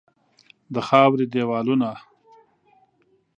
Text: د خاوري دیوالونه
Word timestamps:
د 0.73 0.75
خاوري 0.87 1.25
دیوالونه 1.33 1.89